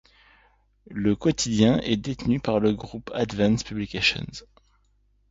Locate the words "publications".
3.63-4.25